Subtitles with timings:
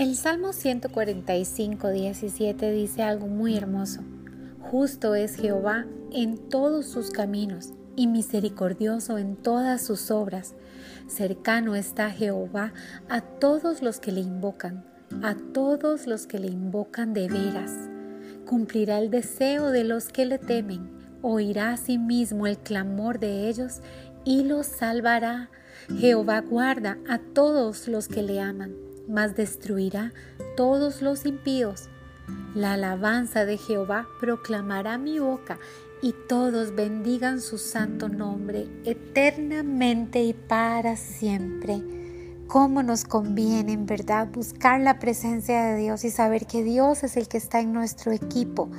[0.00, 4.00] El Salmo 145, 17 dice algo muy hermoso.
[4.58, 10.54] Justo es Jehová en todos sus caminos y misericordioso en todas sus obras.
[11.06, 12.72] Cercano está Jehová
[13.10, 14.86] a todos los que le invocan,
[15.22, 17.70] a todos los que le invocan de veras.
[18.46, 23.50] Cumplirá el deseo de los que le temen, oirá a sí mismo el clamor de
[23.50, 23.82] ellos
[24.24, 25.50] y los salvará.
[25.98, 30.12] Jehová guarda a todos los que le aman mas destruirá
[30.56, 31.88] todos los impíos.
[32.54, 35.58] La alabanza de Jehová proclamará mi boca
[36.02, 41.82] y todos bendigan su santo nombre eternamente y para siempre.
[42.46, 47.16] Cómo nos conviene en verdad buscar la presencia de Dios y saber que Dios es
[47.16, 48.70] el que está en nuestro equipo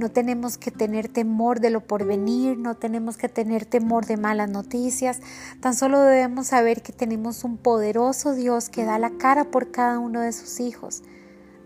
[0.00, 4.50] no tenemos que tener temor de lo porvenir, no tenemos que tener temor de malas
[4.50, 5.20] noticias,
[5.60, 9.98] tan solo debemos saber que tenemos un poderoso Dios que da la cara por cada
[9.98, 11.02] uno de sus hijos.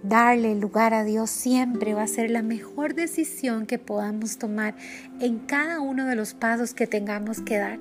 [0.02, 4.74] Darle lugar a Dios siempre va a ser la mejor decisión que podamos tomar
[5.20, 7.78] en cada uno de los pasos que tengamos que dar.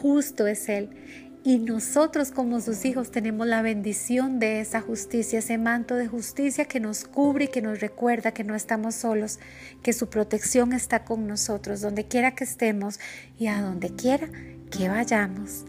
[0.00, 0.90] Justo es Él
[1.44, 6.66] y nosotros como sus hijos tenemos la bendición de esa justicia, ese manto de justicia
[6.66, 9.40] que nos cubre y que nos recuerda que no estamos solos,
[9.82, 13.00] que su protección está con nosotros, donde quiera que estemos
[13.38, 14.28] y a donde quiera
[14.70, 15.64] que vayamos.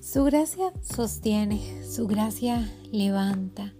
[0.00, 3.74] Su gracia sostiene, su gracia levanta,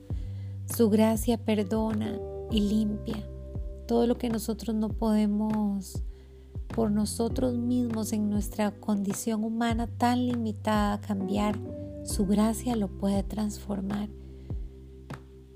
[0.67, 2.19] su gracia perdona,
[2.51, 3.29] y limpia.
[3.87, 6.03] Todo lo que nosotros no podemos
[6.75, 11.59] por nosotros mismos en nuestra condición humana tan limitada cambiar,
[12.05, 14.09] su gracia lo puede transformar.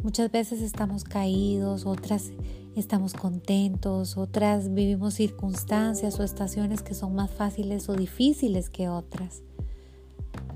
[0.02, 2.32] Muchas veces estamos caídos, otras
[2.74, 9.42] estamos contentos, otras vivimos circunstancias o estaciones que son más fáciles o difíciles que otras.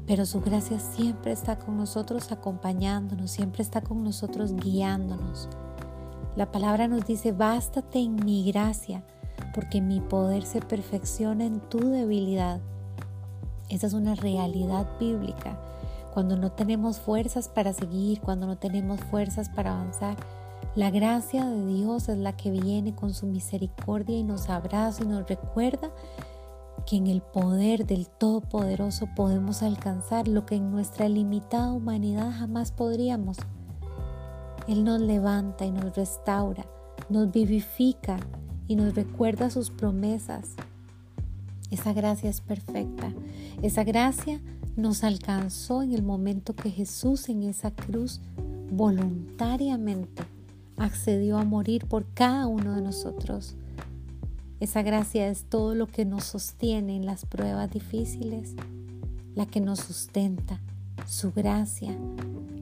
[0.06, 5.48] Pero su gracia siempre está con nosotros acompañándonos, siempre está con nosotros guiándonos.
[6.36, 9.02] La palabra nos dice, bástate en mi gracia,
[9.54, 12.60] porque mi poder se perfecciona en tu debilidad.
[13.70, 15.58] Esa es una realidad bíblica.
[16.12, 20.16] Cuando no tenemos fuerzas para seguir, cuando no tenemos fuerzas para avanzar,
[20.74, 25.06] la gracia de Dios es la que viene con su misericordia y nos abraza y
[25.06, 25.90] nos recuerda
[26.84, 32.72] que en el poder del Todopoderoso podemos alcanzar lo que en nuestra limitada humanidad jamás
[32.72, 33.38] podríamos.
[34.68, 36.66] Él nos levanta y nos restaura,
[37.08, 38.18] nos vivifica
[38.66, 40.54] y nos recuerda sus promesas.
[41.70, 43.12] Esa gracia es perfecta.
[43.62, 44.40] Esa gracia
[44.76, 48.20] nos alcanzó en el momento que Jesús en esa cruz
[48.70, 50.22] voluntariamente
[50.76, 53.56] accedió a morir por cada uno de nosotros.
[54.58, 58.54] Esa gracia es todo lo que nos sostiene en las pruebas difíciles,
[59.34, 60.60] la que nos sustenta,
[61.06, 61.96] su gracia.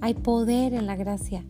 [0.00, 1.44] Hay poder en la gracia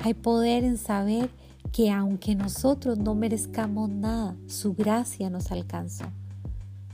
[0.00, 1.30] hay poder en saber
[1.72, 6.04] que aunque nosotros no merezcamos nada, su gracia nos alcanzó.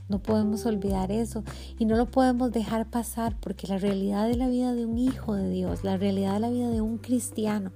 [0.07, 1.43] No podemos olvidar eso
[1.79, 5.33] y no lo podemos dejar pasar porque la realidad de la vida de un hijo
[5.33, 7.71] de Dios, la realidad de la vida de un cristiano,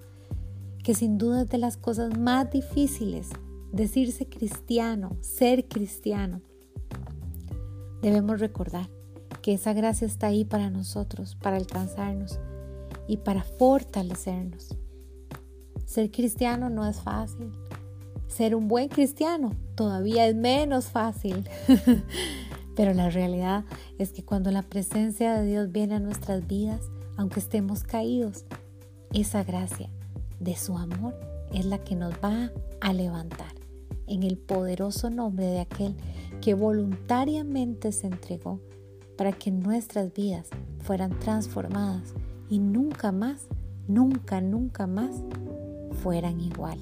[0.84, 3.29] que sin duda es de las cosas más difíciles,
[3.72, 6.41] decirse cristiano, ser cristiano,
[8.01, 8.89] debemos recordar
[9.41, 12.39] que esa gracia está ahí para nosotros, para alcanzarnos
[13.07, 14.75] y para fortalecernos.
[15.89, 17.51] Ser cristiano no es fácil.
[18.27, 21.50] Ser un buen cristiano todavía es menos fácil.
[22.75, 23.66] Pero la realidad
[23.97, 26.81] es que cuando la presencia de Dios viene a nuestras vidas,
[27.17, 28.45] aunque estemos caídos,
[29.13, 29.89] esa gracia
[30.39, 31.19] de su amor
[31.55, 32.51] es la que nos va
[32.81, 33.56] a levantar
[34.06, 35.95] en el poderoso nombre de aquel
[36.39, 38.59] que voluntariamente se entregó
[39.17, 40.50] para que nuestras vidas
[40.83, 42.13] fueran transformadas
[42.47, 43.47] y nunca más,
[43.88, 45.24] nunca, nunca más
[45.94, 46.77] fueran igual.